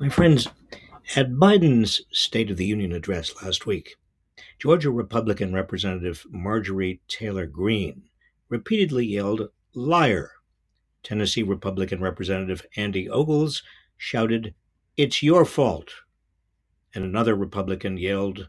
[0.00, 0.46] My friends,
[1.16, 3.96] at Biden's State of the Union address last week,
[4.60, 8.04] Georgia Republican Representative Marjorie Taylor Greene
[8.48, 10.30] repeatedly yelled, liar.
[11.02, 13.64] Tennessee Republican Representative Andy Ogles
[13.96, 14.54] shouted,
[14.96, 15.90] It's your fault.
[16.94, 18.48] And another Republican yelled,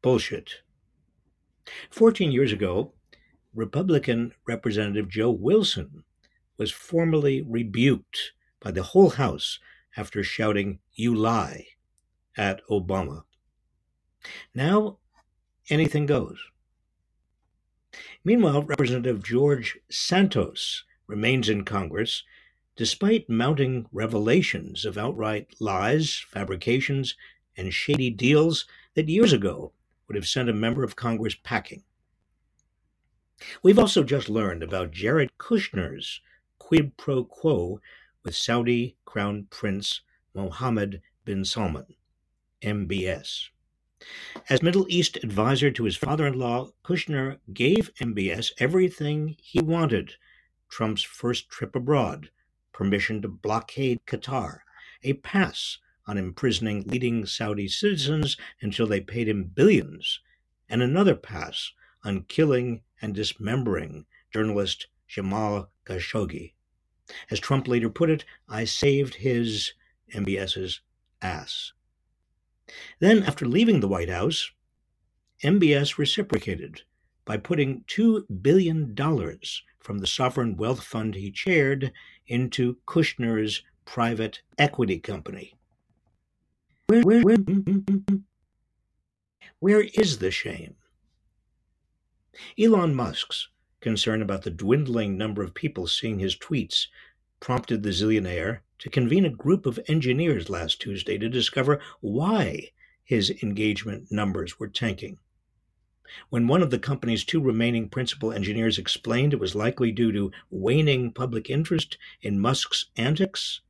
[0.00, 0.62] Bullshit.
[1.90, 2.94] Fourteen years ago,
[3.54, 6.04] Republican Representative Joe Wilson
[6.56, 9.58] was formally rebuked by the whole House
[9.96, 11.66] after shouting, You lie,
[12.36, 13.22] at Obama.
[14.54, 14.98] Now,
[15.70, 16.38] anything goes.
[18.24, 22.24] Meanwhile, Representative George Santos remains in Congress
[22.76, 27.14] despite mounting revelations of outright lies, fabrications,
[27.56, 29.72] and shady deals that years ago
[30.06, 31.82] would have sent a member of Congress packing.
[33.62, 36.20] We've also just learned about Jared Kushner's
[36.58, 37.80] quid pro quo
[38.26, 40.00] with Saudi Crown Prince
[40.34, 41.94] Mohammed bin Salman,
[42.60, 43.50] MBS.
[44.50, 50.14] As Middle East advisor to his father in law, Kushner gave MBS everything he wanted
[50.68, 52.30] Trump's first trip abroad,
[52.72, 54.58] permission to blockade Qatar,
[55.04, 60.18] a pass on imprisoning leading Saudi citizens until they paid him billions,
[60.68, 61.70] and another pass
[62.02, 66.55] on killing and dismembering journalist Jamal Khashoggi.
[67.30, 69.72] As Trump later put it, I saved his,
[70.14, 70.80] MBS's,
[71.22, 71.72] ass.
[72.98, 74.50] Then, after leaving the White House,
[75.42, 76.82] MBS reciprocated
[77.24, 78.96] by putting $2 billion
[79.78, 81.92] from the sovereign wealth fund he chaired
[82.26, 85.54] into Kushner's private equity company.
[86.88, 88.22] Where, where, where, mm, mm, mm,
[89.60, 90.76] where is the shame?
[92.58, 93.48] Elon Musk's
[93.80, 96.86] concern about the dwindling number of people seeing his tweets
[97.40, 102.70] prompted the zillionaire to convene a group of engineers last Tuesday to discover why
[103.04, 105.18] his engagement numbers were tanking.
[106.30, 110.32] When one of the company's two remaining principal engineers explained it was likely due to
[110.50, 113.60] waning public interest in Musk's antics,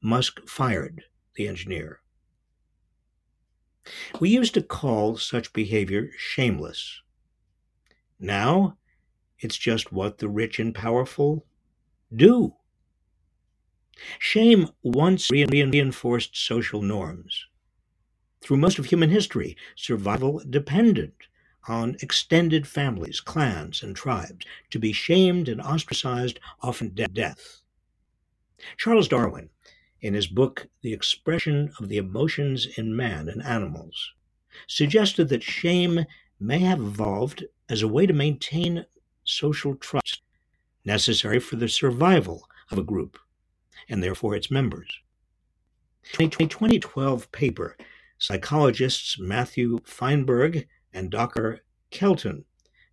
[0.00, 1.04] Musk fired
[1.34, 2.00] the engineer.
[4.20, 7.02] We used to call such behavior shameless.
[8.18, 8.78] Now,
[9.44, 11.46] it's just what the rich and powerful
[12.14, 12.54] do.
[14.18, 17.46] Shame once reinforced social norms.
[18.40, 21.12] Through most of human history, survival depended
[21.68, 27.60] on extended families, clans, and tribes to be shamed and ostracized, often to death.
[28.76, 29.50] Charles Darwin,
[30.00, 34.12] in his book The Expression of the Emotions in Man and Animals,
[34.66, 36.04] suggested that shame
[36.38, 38.84] may have evolved as a way to maintain
[39.24, 40.22] social trust
[40.84, 43.18] necessary for the survival of a group
[43.88, 45.00] and therefore its members.
[46.18, 47.76] In a 2012 paper,
[48.18, 52.44] psychologists Matthew Feinberg and Dacher Keltner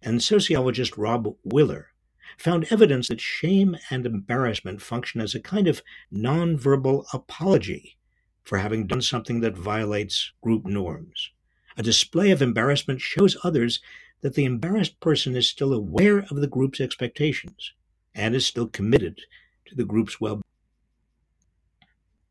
[0.01, 1.87] and sociologist Rob Willer
[2.37, 7.97] found evidence that shame and embarrassment function as a kind of nonverbal apology
[8.43, 11.31] for having done something that violates group norms.
[11.77, 13.79] A display of embarrassment shows others
[14.21, 17.73] that the embarrassed person is still aware of the group's expectations
[18.13, 19.19] and is still committed
[19.65, 20.43] to the group's well being.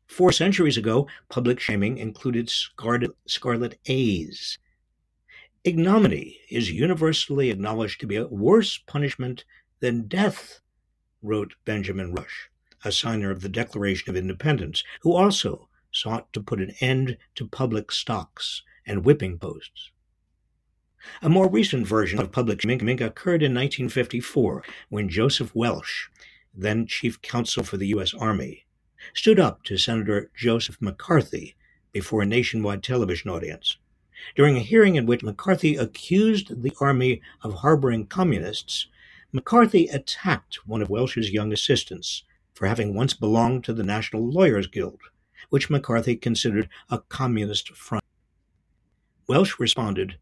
[0.07, 4.57] Four centuries ago, public shaming included scarlet, scarlet A's.
[5.63, 9.45] Ignominy is universally acknowledged to be a worse punishment
[9.79, 10.59] than death,
[11.21, 12.49] wrote Benjamin Rush,
[12.83, 17.47] a signer of the Declaration of Independence, who also sought to put an end to
[17.47, 19.91] public stocks and whipping posts.
[21.21, 26.09] A more recent version of public shaming occurred in 1954 when Joseph Welch,
[26.53, 28.13] then chief counsel for the U.S.
[28.13, 28.65] Army,
[29.13, 31.55] stood up to Senator Joseph McCarthy
[31.91, 33.77] before a nationwide television audience.
[34.35, 38.87] During a hearing in which McCarthy accused the Army of harboring communists,
[39.31, 42.23] McCarthy attacked one of Welch's young assistants
[42.53, 44.99] for having once belonged to the National Lawyers Guild,
[45.49, 48.03] which McCarthy considered a communist front.
[49.27, 50.17] Welch responded,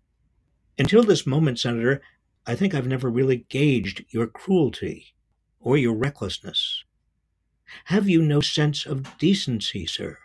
[0.79, 2.01] Until this moment, Senator,
[2.47, 5.13] I think I've never really gauged your cruelty
[5.59, 6.85] or your recklessness.
[7.85, 10.17] Have you no sense of decency, sir?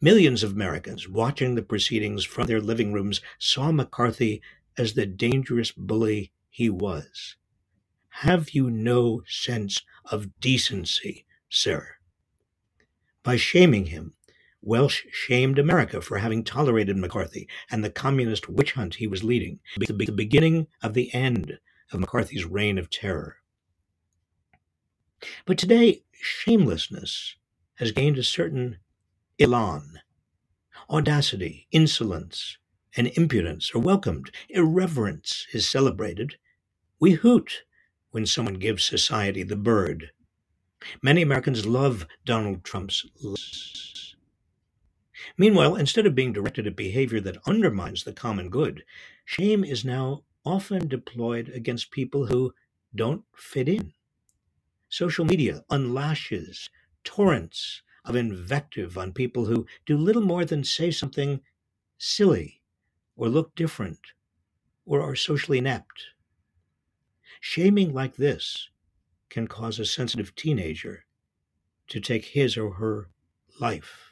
[0.00, 4.40] Millions of Americans watching the proceedings from their living rooms saw McCarthy
[4.78, 7.36] as the dangerous bully he was.
[8.08, 11.96] Have you no sense of decency, sir?
[13.22, 14.14] By shaming him,
[14.68, 19.60] Welch shamed America for having tolerated McCarthy and the communist witch hunt he was leading,
[19.78, 21.58] the beginning of the end
[21.90, 23.36] of McCarthy's reign of terror.
[25.46, 27.36] But today, shamelessness
[27.76, 28.76] has gained a certain
[29.38, 30.00] elan.
[30.90, 32.58] Audacity, insolence,
[32.94, 34.30] and impudence are welcomed.
[34.50, 36.36] Irreverence is celebrated.
[37.00, 37.62] We hoot
[38.10, 40.10] when someone gives society the bird.
[41.02, 43.06] Many Americans love Donald Trump's.
[45.36, 48.84] Meanwhile, instead of being directed at behavior that undermines the common good,
[49.24, 52.54] shame is now often deployed against people who
[52.94, 53.92] don't fit in.
[54.88, 56.70] Social media unlashes
[57.04, 61.40] torrents of invective on people who do little more than say something
[61.98, 62.62] silly
[63.16, 63.98] or look different
[64.86, 66.06] or are socially inept.
[67.40, 68.70] Shaming like this
[69.28, 71.04] can cause a sensitive teenager
[71.88, 73.10] to take his or her
[73.60, 74.07] life.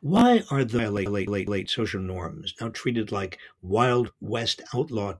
[0.00, 5.14] Why are the late, late, late, late social norms now treated like Wild West outlaw,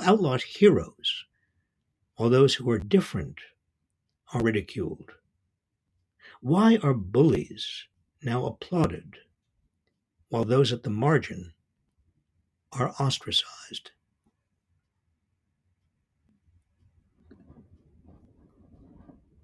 [0.00, 1.24] outlaw heroes,
[2.16, 3.38] while those who are different
[4.32, 5.12] are ridiculed?
[6.40, 7.86] Why are bullies
[8.22, 9.16] now applauded,
[10.28, 11.54] while those at the margin
[12.72, 13.92] are ostracized?